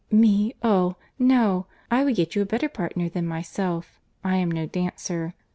[0.09, 0.95] "Me!—oh!
[1.19, 3.99] no—I would get you a better partner than myself.
[4.23, 5.35] I am no dancer."